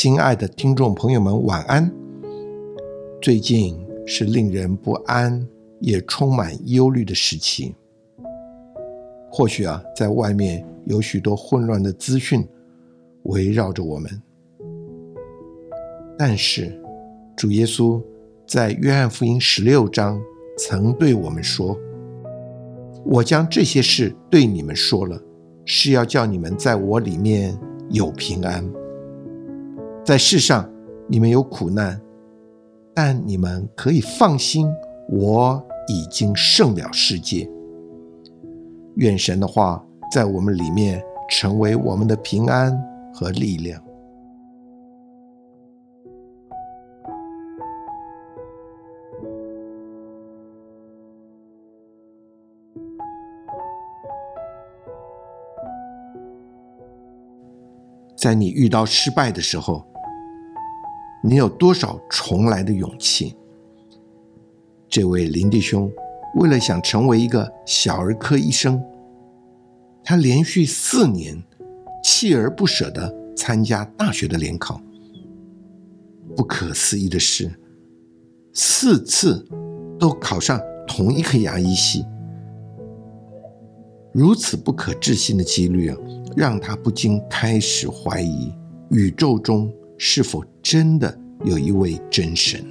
[0.00, 1.90] 亲爱的听众朋友们，晚安。
[3.20, 3.76] 最近
[4.06, 5.44] 是令人不安
[5.80, 7.74] 也充满忧虑的时期。
[9.28, 12.46] 或许啊，在外面有许多混乱的资讯
[13.24, 14.08] 围绕着我们，
[16.16, 16.80] 但是
[17.36, 18.00] 主耶稣
[18.46, 20.22] 在约翰福音十六章
[20.56, 21.76] 曾对我们说
[23.04, 25.20] ：“我将这些事对你们说了，
[25.64, 27.58] 是要叫你们在我里面
[27.90, 28.64] 有平安。”
[30.08, 30.66] 在世上，
[31.06, 32.00] 你们有苦难，
[32.94, 34.66] 但你们可以放心，
[35.10, 37.46] 我已经胜了世界。
[38.94, 42.74] 愿神的话在我们里面成为我们的平安
[43.12, 43.78] 和力量。
[58.16, 59.84] 在你遇到失败的时候。
[61.28, 63.36] 你有多少重来的勇气？
[64.88, 65.92] 这位林弟兄
[66.36, 68.82] 为了想成为一个小儿科医生，
[70.02, 71.36] 他连续四年
[72.02, 74.80] 锲而不舍的参加大学的联考。
[76.34, 77.60] 不可思议的是，
[78.54, 79.46] 四次
[79.98, 82.06] 都考上同一科牙医系。
[84.14, 85.96] 如此不可置信的几率啊，
[86.34, 88.50] 让他不禁开始怀疑
[88.88, 89.70] 宇宙中。
[90.00, 92.62] 是否真的有一位真神？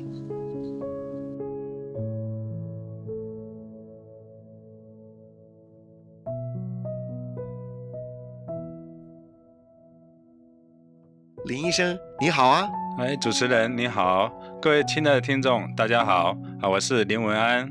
[11.45, 12.69] 林医生，你好啊！
[12.99, 16.69] 哎，主持人你好，各位亲爱的听众，大家好啊！
[16.69, 17.63] 我是林文安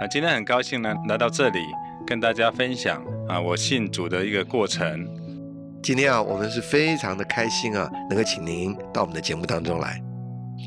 [0.00, 1.58] 啊，今天很高兴呢来到这里
[2.06, 5.25] 跟大家分享啊我信主的一个过程。
[5.86, 10.02] 今天啊，我们是非常的开心啊，能够请您到我们的节目当中来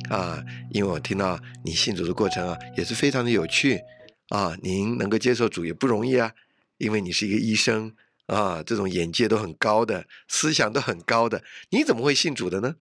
[0.09, 0.41] 啊，
[0.71, 3.81] 因为我听到你信主的过程啊，也是非常的有趣
[4.29, 4.55] 啊。
[4.63, 6.31] 您能够接受主也不容易啊，
[6.77, 7.93] 因为你是一个医生
[8.27, 12.75] 啊，这种眼界都很高的，思想都很高的，你怎么会信主的呢？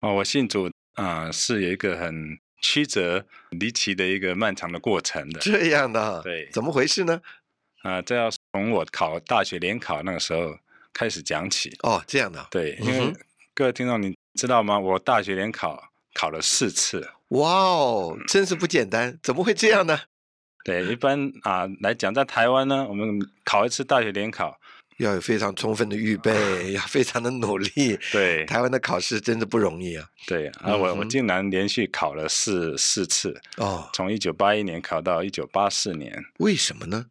[0.00, 5.38] 哦，我信主啊，是有一个很曲折离奇的一个漫长的过程的。
[5.38, 7.20] 这样的，对，怎么回事呢？
[7.84, 10.58] 啊，这要从我考大学联考那个时候。
[10.96, 13.12] 开始讲起哦，这样的对，因为
[13.54, 14.78] 各位听众，你知道吗？
[14.78, 20.00] 我大学联考考了四次，哇哦，真是不简单，怎么会这样呢？
[20.64, 24.58] 对，一般啊来讲，在台湾呢，我们考一次大学联考
[24.96, 26.32] 要有非常充分的预备，
[26.72, 27.98] 要非常的努力。
[28.10, 30.08] 对，台湾的考试真的不容易啊。
[30.26, 37.04] 对啊，我我竟然连续考了四四次哦，从一九八一年考到一九八四年，为什么呢？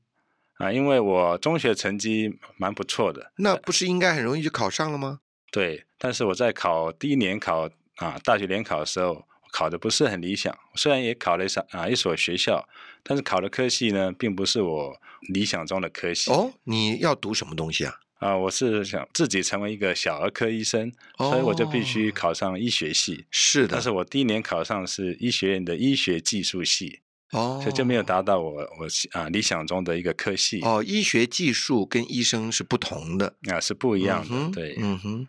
[0.57, 5.19] 啊，因为我中学成绩蛮不错的，那不是应该很容易就考上了吗？
[5.51, 10.57] 对，但是我在考第一年考啊大学联考的时候，考的不是很理想。
[10.75, 12.67] 虽然也考了一所啊一所学校，
[13.03, 14.97] 但是考的科系呢，并不是我
[15.33, 16.31] 理想中的科系。
[16.31, 17.93] 哦，你要读什么东西啊？
[18.19, 23.25] 啊，我是想自己成为一个小儿科医生，所以我就必须考上医学系。
[23.29, 27.01] 是的，但是我第一年考上是医学院的医学技术系。
[27.31, 30.61] 哦，所以就没有达到我我啊理想中的一个科系。
[30.61, 34.51] 哦，医学技术跟医生是不同的啊，是不一样的。
[34.51, 35.27] 对，嗯哼。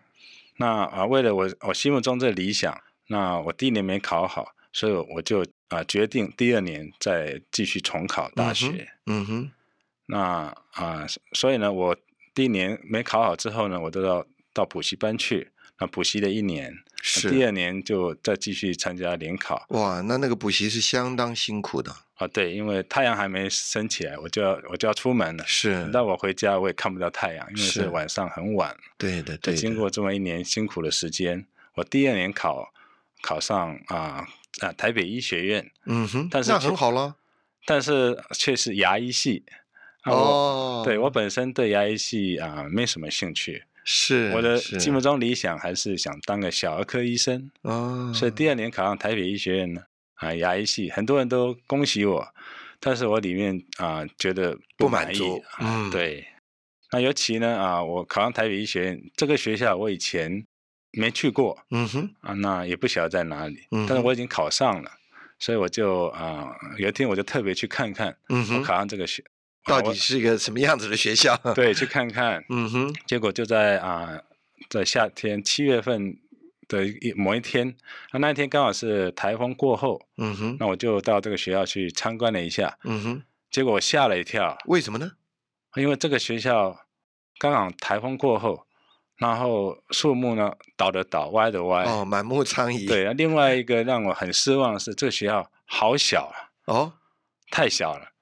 [0.59, 8.89] 那啊，为了我我心目中这理想，那我第一年没考好，所以我就啊决定第二年再继续重考大学。
[9.07, 9.51] 嗯哼。
[10.07, 11.97] 那啊，所以呢，我
[12.35, 15.51] 第一年没考好之后呢，我都要到补习班去。
[15.79, 19.67] 那补习了一年，是第二年就再继续参加联考。
[19.71, 22.27] 哇，那那个补习是相当辛苦的啊！
[22.29, 25.45] 对，因为太阳还没升起来，我就要我就要出门了。
[25.47, 28.75] 是，那我回家我也看不到太阳，因为是晚上很晚。
[28.97, 29.55] 对的，对。
[29.55, 32.73] 经过这么一年辛苦的时间，我第二年考
[33.21, 34.27] 考上啊
[34.61, 35.71] 啊台北医学院。
[35.85, 37.17] 嗯哼，但是那很好了。
[37.67, 39.45] 但是却是牙医系。
[40.05, 40.83] 哦。
[40.87, 43.65] 对我本身对牙医系啊没什么兴趣。
[43.89, 48.13] 是我的心目中理想，还是想当个小儿科医生哦。
[48.13, 49.81] 所以第二年考上台北医学院呢，
[50.17, 52.27] 啊，牙医系，很多人都恭喜我，
[52.81, 55.21] 但是我里面啊觉得不满意。
[55.61, 56.27] 嗯，对。
[56.91, 60.45] 那尤其呢啊，我考上台北医学院这个学校，我以前
[60.91, 61.57] 没去过。
[61.71, 62.11] 嗯哼。
[62.23, 63.69] 啊，那也不晓得在哪里。
[63.71, 63.87] 嗯。
[63.89, 64.91] 但是我已经考上了，
[65.39, 68.17] 所以我就啊，有一天我就特别去看看。
[68.31, 68.59] 嗯哼。
[68.59, 69.23] 我考上这个学。
[69.67, 71.37] 到底是一个什么样子的学校？
[71.55, 72.45] 对，去看看。
[72.51, 72.95] 嗯哼。
[73.07, 74.19] 结果就在啊，
[74.71, 76.17] 在夏天七月份
[76.69, 77.77] 的一某一天，
[78.13, 80.01] 那那一天刚好是台风过后。
[80.19, 80.57] 嗯哼。
[80.61, 82.79] 那我就到这个学校去参观了一下。
[82.85, 83.23] 嗯哼。
[83.51, 84.57] 结果我吓了一跳。
[84.67, 85.13] 为什么呢？
[85.77, 86.87] 因为这个学校
[87.39, 88.67] 刚好台风过后，
[89.19, 92.89] 然后树木呢倒的倒，歪的歪，哦，满目疮痍。
[92.89, 96.93] 对，另外一个让我很失望的是，这个学校好小啊，哦，
[97.51, 98.13] 太小了。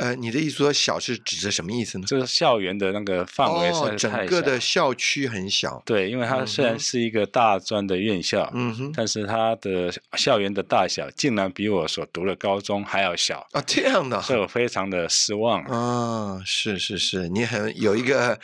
[0.00, 2.06] 呃，你的意思说小是指着什么意思呢？
[2.06, 5.82] 就是校园的那个范围是整个的校区很小。
[5.84, 13.62] 对，因为它虽然是一个大专的院校，嗯哼，但是它的校园的大小竟然比我所读的高中还要小啊！
[13.66, 16.42] 这样的，所以我非常的失望啊！
[16.44, 18.40] 是是是，你很有一个。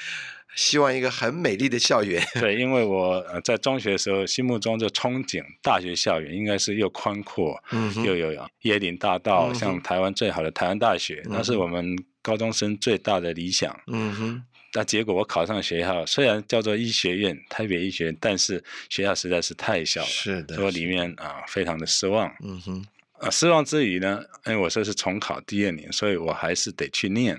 [0.57, 2.21] 希望一个很美丽的校园。
[2.41, 8.33] 对，因为我在中学的时候，心目中就憧憬大学校园应该是又宽阔，嗯，又有
[8.63, 13.79] 椰林大道，像台湾最好的台湾大学，那是我们高中生最大的理想。
[13.87, 14.43] 嗯哼。
[14.75, 22.35] 那结果我考上学校，虽然叫做医学院，台北医学院，但是学校实在是太小了，是的，所以里面啊非常的失望。
[22.43, 22.87] 嗯哼。
[23.19, 27.39] 啊，失望之余呢，因为我说是重考第二年，所以我还是得去念。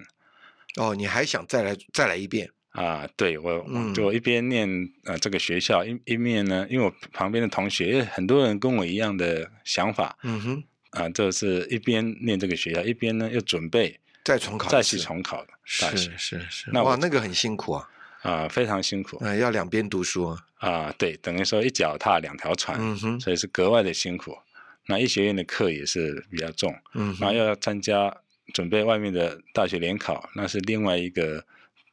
[0.78, 2.50] 哦，你还想再来再来一遍？
[2.78, 4.70] 啊，对我就一边念
[5.06, 15.88] 呃这个学校一一面呢，因为我旁边的同学很多人跟我一样的想法，嗯哼，啊，就是一边念这个学校，一边呢又准备再重考，再去重考的，是
[16.20, 17.90] 是是，那哇，那个很辛苦啊，
[18.22, 24.38] 啊，非常辛苦，啊，要两边读书啊，对，等于说一脚踏两条船，嗯哼，所以是格外的辛苦。
[24.86, 28.16] 那医学院的课也是比较重，嗯，然后要参加
[28.54, 31.44] 准备外面的大学联考，那是另外一个。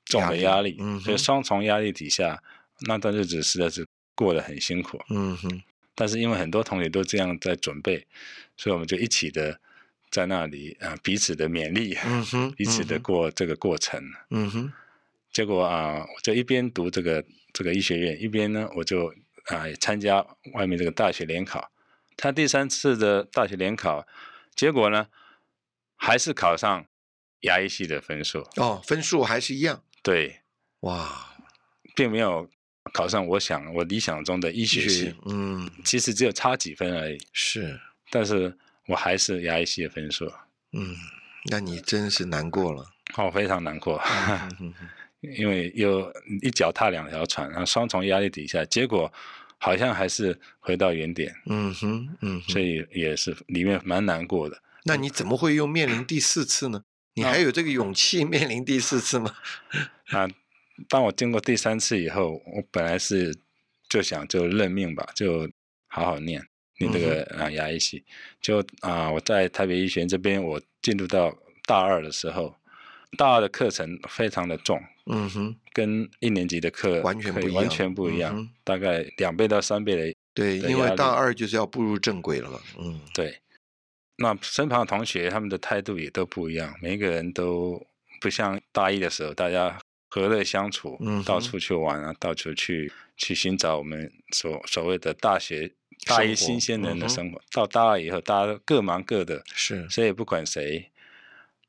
[0.05, 2.43] 重的压力，所以双重压力底下，
[2.87, 5.01] 那段日子实在是过得很辛苦。
[5.11, 5.63] 嗯哼。
[5.95, 8.07] 但是因为很多同学都这样在准备，
[8.57, 9.61] 所以我们就一起的
[10.11, 14.03] 在那里啊，彼此的勉励，嗯哼，彼此的过这个过程。
[14.31, 14.73] 嗯哼。
[15.33, 19.15] 结果啊，我就一边读这个这个医学院，一边呢，我就
[19.47, 20.25] 啊参加
[20.55, 21.71] 外面这个大学联考。
[22.17, 24.07] 他第三次的大学联考，
[24.55, 25.09] 结果呢，
[25.97, 26.87] 还是考上
[27.41, 28.47] 牙医系的分数。
[28.57, 29.83] 哦，分数还是一样。
[30.05, 30.39] 对，
[30.81, 31.35] 哇，
[31.97, 32.49] 并没有
[32.93, 37.19] 考上我想我理想中的医学系，嗯，其实只有差几分而已。
[37.33, 37.81] 是，
[38.11, 38.55] 但是
[38.87, 40.31] 我还是牙医系的分数。
[40.73, 40.95] 嗯，
[41.51, 42.87] 那你真是难过了。
[43.17, 43.99] 哦，非常难过，
[45.39, 46.13] 因为又
[46.43, 49.11] 一脚踏两条船，然后双重压力底下，结果
[49.57, 51.35] 好像还是回到原点。
[51.47, 54.61] 嗯哼，嗯，所以也是里面蛮难过的。
[54.85, 56.85] 那你怎么会又面临第四次呢？
[57.17, 59.37] 你还有这个勇气面临第四次吗？
[60.11, 60.29] 啊，
[60.89, 63.37] 当我经过第三次以后，我本来是
[63.89, 65.49] 就想就认命吧，就
[65.89, 66.47] 好好念
[66.79, 68.05] 你这个啊牙医系。
[68.41, 71.37] 就啊，我在台北医学院这边，我进入到
[71.67, 72.55] 大二的时候，
[73.17, 80.15] 大二的课程非常的重，嗯哼，跟一年级的课完全不一样，完全不一样，大概两倍到三倍的。
[80.35, 82.61] 对，因为大二就是要步入正轨了嘛。
[82.79, 83.39] 嗯，对。
[84.17, 86.75] 那身旁的同学，他们的态度也都不一样。
[86.81, 87.85] 每一个人都
[88.21, 89.79] 不像大一的时候，大家
[90.15, 90.97] 和乐相处，
[91.27, 95.73] 到处去玩啊，到处去去寻找我们所所谓的大学
[96.07, 97.43] 大一新鲜人的生活。
[97.51, 100.89] 到大二以后，大家各忙各的，是谁也不管谁，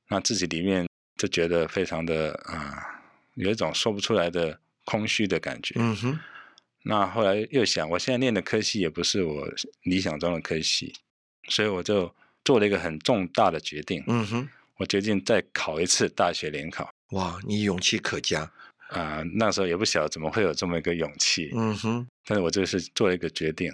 [0.10, 0.88] 那自己里面
[1.18, 3.02] 就觉得非常的啊，
[3.34, 5.74] 有一种说不出来的空虚的感觉。
[5.80, 6.20] 嗯哼。
[6.84, 9.48] 那后来又想，我现在念的科系也不是我
[9.82, 10.94] 理想中的科系，
[11.50, 12.14] 所以我就。
[12.46, 14.48] 做了一个很重大的决定，嗯哼，
[14.78, 16.88] 我决定再考一次大学联考。
[17.12, 18.52] 哇，你勇气可嘉
[18.90, 19.24] 啊！
[19.36, 22.08] 那时候也不晓得怎么会有这么一个勇气，嗯哼。
[22.26, 23.72] 但是我这是做了一个决定。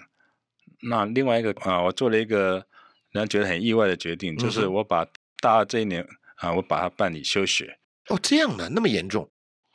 [0.81, 2.65] 那另外一个啊，我做了一个
[3.11, 5.05] 让人觉得很意外的决定，就是我把
[5.39, 6.05] 大二这一年
[6.37, 7.77] 啊，我把它办理休学。
[8.09, 9.29] 哦，这样的那么严重？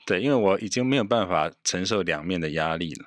[0.05, 3.07] 对，因为我已经没有办法承受两面的压力了。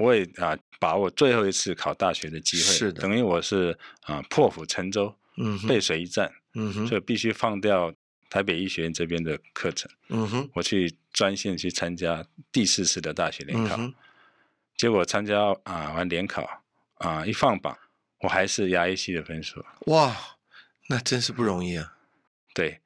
[0.00, 7.92] 我也啊，把握最后一次考大学的机会，是的，等于我是啊破釜沉舟，嗯，背水一战，嗯哼，所以必须放掉
[8.30, 13.78] 台北医学院这边的课程，嗯哼，我去专线去参加第四次的大学联考，
[14.76, 16.62] 结果参加啊完联考
[16.98, 17.78] 啊一放榜，
[18.20, 20.16] 我还是牙医系的分数，哇，
[20.88, 21.96] 那真是不容易啊。
[22.54, 22.80] 对，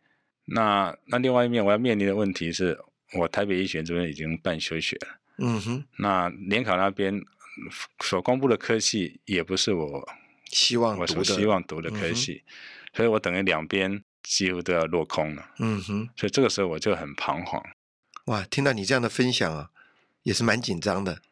[0.47, 2.79] 那那另外一面我要面临的问题是
[3.15, 5.19] 我台北医学院这边已经办休学了。
[5.39, 7.23] 嗯哼，那联考那边
[8.01, 10.09] 所公布的科系也不是我
[10.47, 12.43] 希望我所希望读的科系，
[12.93, 15.51] 所以我等于两边几乎都要落空了。
[15.59, 17.63] 嗯哼，所以这个时候我就很彷徨。
[18.27, 19.71] 哇，听到你这样的分享啊，
[20.23, 21.23] 也是蛮紧张的。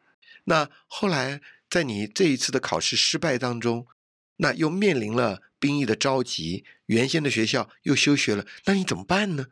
[0.45, 3.85] 那后来在你这一次的考试失败当中，
[4.37, 9.47] 那又面临了兵役的召集，原先的学校又休学了，那你怎么办呢？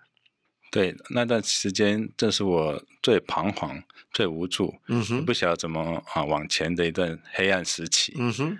[0.71, 8.57] 对，那段时间正是我最彷徨、最无助，嗯哼，不晓得怎么啊往前的一段黑暗时期，嗯哼，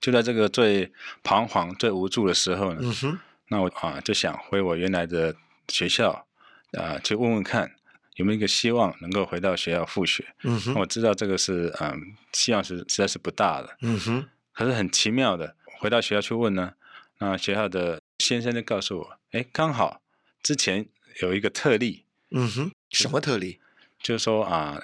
[0.00, 0.92] 就在这个最
[1.24, 3.18] 彷徨、最无助的时候呢，嗯哼，
[3.48, 5.34] 那我啊就想回我原来的
[5.68, 6.26] 学校
[6.72, 7.72] 啊去问问看
[8.16, 10.24] 有没有一个希望能够回到学校复学？
[10.42, 13.76] 嗯哼，我知道这个是嗯，希望是实在是不大的。
[13.82, 16.74] 嗯哼，可是很奇妙的，回到学校去问呢，
[17.18, 20.00] 那学校的先生就告诉我，哎，刚好
[20.42, 20.86] 之前
[21.20, 22.04] 有一个特例。
[22.30, 23.60] 嗯哼，什么特例？
[24.00, 24.82] 就是说啊，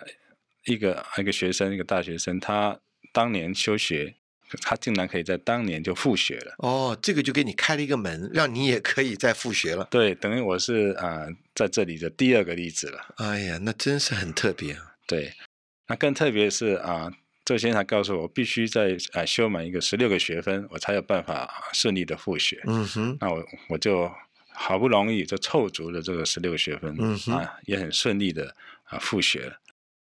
[0.64, 2.78] 一个一个学生，一个大学生，他
[3.12, 4.14] 当年休学。
[4.60, 9.86] 他竟然可以在当年就复学了哦，这个就给你开了一个门，让你也可以再复学了。
[9.90, 13.00] 对，等于我是啊在这里的第二个例子了。
[13.16, 14.94] 哎呀，那真是很特别啊。
[15.06, 15.32] 对，
[15.88, 17.10] 那更特别是啊，
[17.44, 22.62] 这先生告诉我，必须在啊修满一个十六个学分，我才有办法顺利的复学。
[22.66, 24.10] 嗯哼，那我我就
[24.54, 28.54] 好不容易就凑足了这个十六个学分，嗯哼，也很顺利的
[28.84, 29.56] 啊复学了。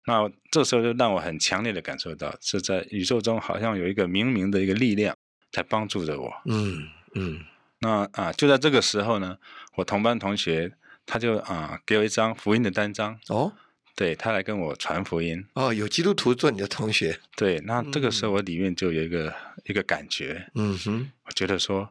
[0.07, 5.15] 那这时候就让我很强烈的感受到，是在宇宙中好像有一个冥冥的一个力量
[5.51, 6.33] 在帮助着我。
[6.45, 7.39] 嗯嗯。
[7.79, 9.37] 那啊，就在这个时候呢，
[9.75, 10.71] 我同班同学
[11.05, 13.19] 他就啊给我一张福音的单张。
[13.29, 13.53] 哦。
[13.97, 15.45] 对他来跟我传福音。
[15.53, 17.17] 哦，有基督徒做你的同学。
[17.37, 19.33] 对，那这个时候我里面就有一个
[19.63, 20.51] 一个感觉。
[20.55, 21.09] 嗯哼。
[21.25, 21.89] 我觉得说，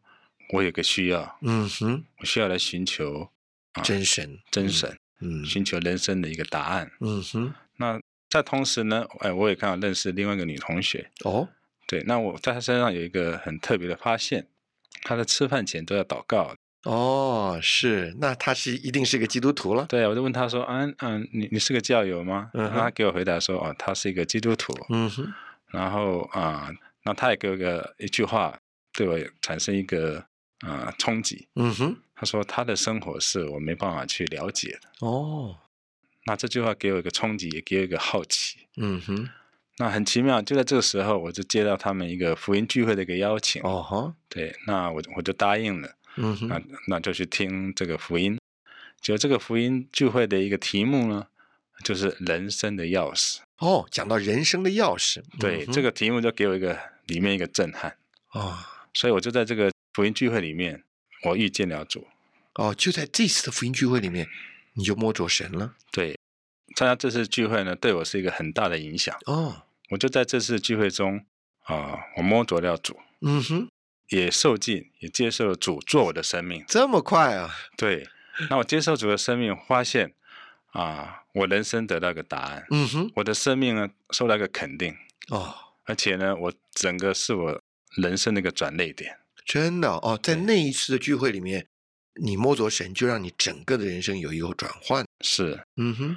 [0.52, 1.38] 我有个需要。
[1.40, 2.04] 嗯哼。
[2.18, 3.30] 我需要来寻求
[3.72, 4.94] 啊真神，真神。
[5.20, 5.46] 嗯。
[5.46, 6.92] 寻求人生的一个答案。
[7.00, 7.54] 嗯哼。
[7.76, 8.00] 那
[8.30, 11.10] 在同时呢，哎，我也刚好认识另外一个女同学。
[11.24, 11.48] 哦，
[11.86, 14.48] 对，那我在她身上有一个很特别的发现，
[15.02, 16.54] 她在吃饭前都要祷告。
[16.84, 19.86] 哦，是，那她是一定是个基督徒了。
[19.88, 25.32] 对，我就问她说：“嗯嗯，你你是个教友吗？”嗯，她给我回答说：“哦，她是一个基督徒。”嗯哼，
[25.68, 26.70] 然后啊，
[27.04, 28.58] 那她也给我个一句话，
[28.92, 30.24] 对我产生一个
[30.60, 31.48] 啊冲击。
[31.54, 35.56] 嗯哼，她说：“她的生活是我没办法去了解的。”哦。
[36.26, 38.60] 那这句话给我一个冲击，也给我一个好奇。
[38.76, 39.28] 嗯哼，
[39.76, 43.62] 那很奇妙，就在这个时候，我就接到他们一个福音聚会的一个邀请。
[43.62, 45.94] 哦哈，对，那我我就答应了。
[46.16, 48.38] 嗯哼，那那就去听这个福音。
[49.00, 51.26] 就这个福音聚会的一个题目呢，
[51.82, 53.40] 就是人生的钥匙。
[53.58, 57.96] 哦，讲到人生的钥匙，对，这个题目就给我一个里面一个震撼。
[58.32, 58.58] 哦，
[58.94, 60.82] 所以我就在这个福音聚会里面，
[61.24, 62.06] 我遇见了主。
[62.54, 64.26] 哦，就在这次的福音聚会里面。
[64.74, 65.74] 你就摸着神了。
[65.90, 66.18] 对，
[66.76, 69.16] 参加这次聚会呢，对我是一个很大的影响。
[69.26, 71.24] 哦，我就在这次聚会中
[71.64, 72.98] 啊，我摸着了主。
[73.20, 73.68] 嗯哼，
[74.08, 76.64] 也受尽，也接受了主做我的生命。
[76.68, 77.54] 这么快啊？
[77.76, 78.06] 对，
[78.50, 80.12] 那我接受主的生命，发现
[80.72, 82.66] 啊，我人生得到一个答案。
[82.70, 84.94] 嗯哼，我的生命呢，受到一个肯定。
[85.28, 85.54] 哦，
[85.84, 87.62] 而且呢，我整个是我
[87.96, 89.18] 人生的一个转捩点。
[89.46, 91.68] 真的哦，在那一次的聚会里面。
[92.20, 95.04] 你摸着神，就让你整个的人生有一个转换。
[95.20, 96.16] 是，嗯哼，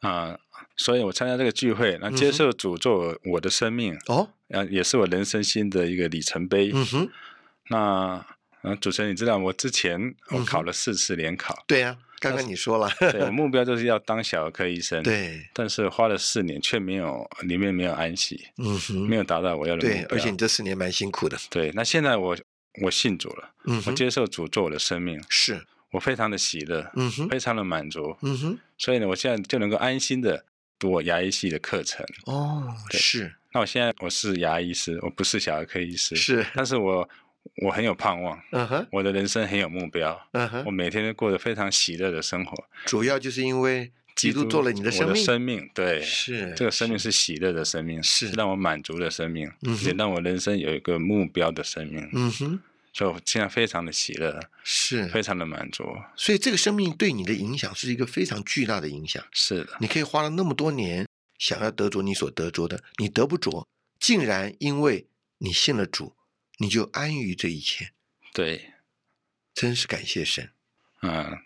[0.00, 0.38] 啊，
[0.76, 6.70] 所以我参加这个聚会，那接受主做我的生命，哦，啊，也是我人生新的一个里程碑。
[6.74, 7.08] 嗯哼，
[7.70, 22.36] 那，啊，主持人，你知道我之前我考了四次联考，对呀，刚刚你说了，对 我目标就是要当小儿科医生，对，但是花了四年却没有里面没有安息，嗯哼，没有达到我要的目标，对，而且你这四年蛮辛苦的，对，那现在我。
[22.82, 30.44] 我信主了，嗯，我接受主做我的生命，是我非常的喜乐，嗯哼，非常的满足，嗯哼，所以呢，我现在就能够安心的
[30.78, 32.06] 读我牙医系的课程。
[32.24, 33.34] 哦，是。
[33.52, 37.06] 那我现在我是牙医师，我不是小儿科医师，是，但是我
[37.56, 42.64] 我很有盼望，嗯哼，我的人生很有目标，嗯哼，我每天都过得非常喜乐的生活。
[42.86, 52.60] 主要就是因为基督做了你的生命，生命对，是这个生命是喜乐的生命，是让我满足的生命，嗯，也让我人生有一个目标的生命，嗯哼。
[52.94, 55.82] 所以我现在非常的喜乐，是非常的满足。
[56.14, 59.24] 所以这个生命对你的影响是一个非常巨大的影响。
[59.32, 63.66] 是的，你可以花了那么多年想要得着你所得着的，你得不着，
[63.98, 65.06] 竟然因为
[65.38, 66.14] 你信了主，
[66.58, 67.92] 你就安于这一切。
[68.34, 68.74] 对，
[69.54, 70.50] 真是感谢神。
[71.00, 71.38] 嗯，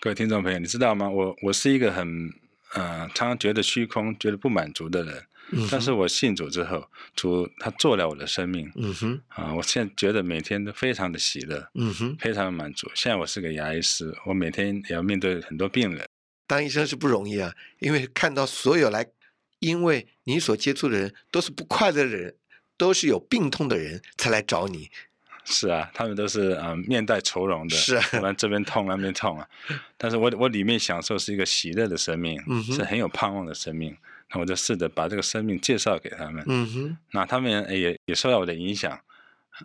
[0.00, 1.10] 各位听众朋友，你知道吗？
[1.10, 2.32] 我我是一个很
[2.74, 5.24] 呃，常常觉得虚空、觉得不满足的人。
[5.68, 12.88] 但是我信主之后，主他做了我的生命，嗯哼，啊，我现在觉得每天都非常的喜乐，嗯哼，非常的满足。
[12.94, 16.08] 现在我是个牙医师，我每天也要面对很多病人。
[16.46, 19.04] 当医生是不容易啊，因为看到所有来，
[19.58, 22.36] 因为你所接触的人都是不快乐的人，
[22.76, 24.90] 都是有病痛的人才来找你。
[25.50, 29.48] 是啊，他们都是啊面带愁容的，是啊，完这边痛那边痛啊。
[29.96, 33.96] 但是我我里面享受是一个喜乐的生命，嗯是很有盼望的生命。
[34.30, 38.92] 那我就试着把这个生命介绍给他们，嗯哼，那他们也也受到我的影响，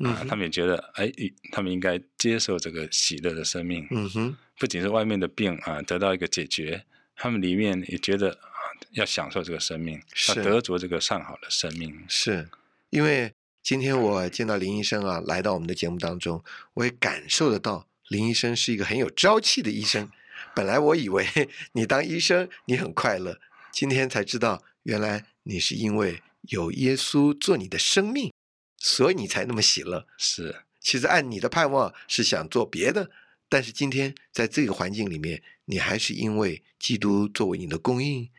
[0.06, 1.12] 啊，他们也觉得，哎，
[1.52, 6.86] 他们应该接受这个喜乐的生命，嗯哼，不仅是外面的病啊得到一个解决，
[7.18, 12.02] 他们里面也觉得啊要享受这个生命，要得着这个上好的生命。
[12.08, 12.48] 是
[12.90, 16.43] 因为今天我见到林医生啊，来到我们的节目当中，
[16.74, 20.12] 我也感受得到林医生是一个很有朝气的医生。
[20.53, 21.25] 本来我以为
[21.72, 23.39] 你当医生你很快乐，
[23.72, 28.34] 今天才知道，原来你是因为有耶稣做你的生命，
[28.77, 30.05] 所以你才那么喜乐。
[30.17, 33.10] 是，其实按你的盼望是想做别的，
[33.48, 38.29] 但是今天在这个环境里面，你还是因为基督作为你的供应，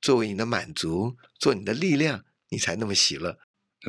[0.00, 3.38] 作为你的满足，做你的力量，你才那么喜乐。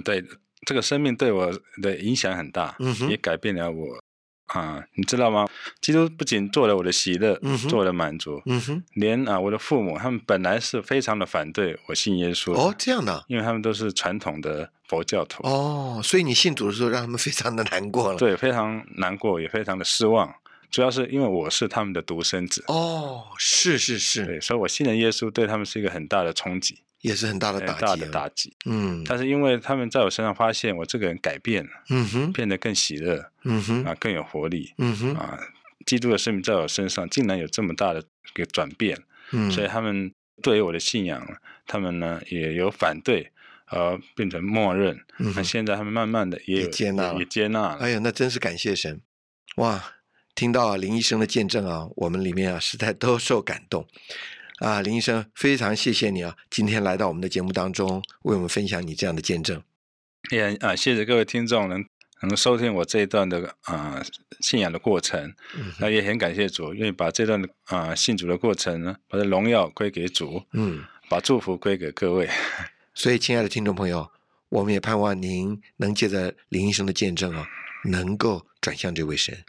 [0.05, 0.23] 对，
[0.65, 1.51] 这个生命对我
[1.81, 2.75] 的影响很大，
[3.09, 4.03] 也改变了我。
[4.47, 5.47] 啊，你知道吗？
[5.81, 7.39] 基督不仅做了我的喜乐，
[7.69, 12.53] 做了满足，嗯，连啊我的父母，他们本来是非常的反对我信耶稣。
[12.53, 15.47] 哦，这样的，因为他们都是传统的佛教徒。
[15.47, 18.19] 哦，所以你信主的时候，让他们非常的难过了。
[18.19, 20.31] 对，非常难过，也非常的失望。
[20.69, 22.63] 主要是因为我是他们的独生子。
[22.67, 24.25] 哦，是是是。
[24.25, 26.79] 对，所以我信了耶稣，对他们是一个很大的冲击。
[27.03, 28.53] 也是很大的打击，大的打击。
[28.65, 35.37] 嗯，但是因为他们在我身上发现我这个人改变了，嗯哼，变得更喜乐，嗯哼，啊，更有活力，嗯哼，啊，
[35.85, 38.97] 基督的生命在我身上竟然有这么大的一个转变，
[39.31, 41.21] 嗯，所以他们对于我的信仰，
[41.67, 43.31] 他们呢也有反对，
[43.65, 44.97] 而变成默认。
[45.17, 47.79] 那现在他们慢慢的也有接纳了，也接纳了。
[47.79, 49.01] 哎呀，那真是感谢神！
[49.57, 49.83] 哇，
[50.33, 53.85] 听到林医生的见证啊，我们里面啊实在都受感动。
[54.59, 56.37] 啊，林医生，非常谢谢你啊！
[56.49, 59.61] 今天来到我们的节目当中，为我们分享你这样的见证。
[60.31, 61.83] 也啊，谢谢各位听众能
[62.21, 64.01] 能收听我这一段的啊
[64.41, 65.33] 信仰的过程。
[65.79, 72.29] 那也很感谢主，愿意把这段的啊信主的过程呢，把这荣耀归给主，嗯，把祝福归给各位。
[72.93, 74.11] 所以，亲爱的听众朋友，
[74.49, 77.47] 我们也盼望您能借着林医生的见证啊，
[77.85, 79.43] 能够转向这位神。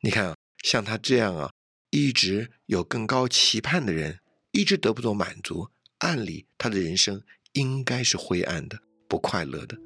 [0.00, 1.50] 你看啊，像他这样啊，
[1.88, 4.20] 一直有更高期盼的人。
[4.54, 5.68] 一直得不到满足，
[5.98, 7.20] 按理他的人生
[7.54, 9.76] 应该是灰暗的、不快乐的。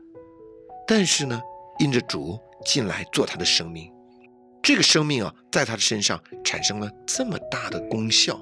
[0.87, 1.41] 但是呢，
[1.79, 3.91] 因着主进来做他的生命，
[4.63, 8.39] 这个生命啊，在他的身上产生了这么大的功效，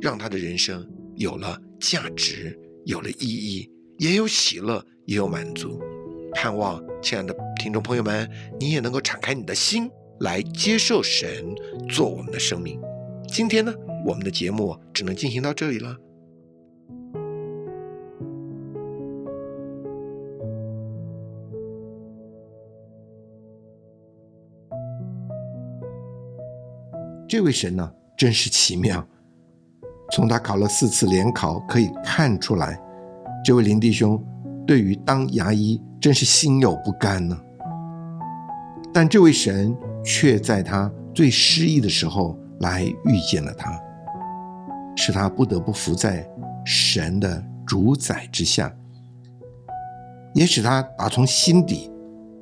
[0.00, 5.80] 让他的人生有了价值，有了意义，也有喜乐，也有满足。
[6.34, 8.28] 盼望亲爱的听众朋友们，
[8.58, 11.54] 你也能够敞开你的心来接受神
[11.88, 12.80] 做我们的生命。
[13.28, 13.72] 今天呢？
[14.04, 15.96] 我们的节目只能进行到这里了。
[27.28, 29.06] 这位神呢，真是奇妙。
[30.10, 32.76] 从他考了四次联考可以看出来，
[33.44, 34.20] 这位林弟兄
[34.66, 37.40] 对于当牙医真是心有不甘呢。
[38.92, 39.72] 但这位神
[40.04, 43.80] 却在他最失意的时候来遇见了他。
[45.02, 46.28] 使他不得不服在
[46.62, 48.70] 神的主宰之下，
[50.34, 51.90] 也使他打从心底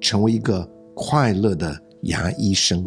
[0.01, 2.85] 成为一个快乐的牙医生。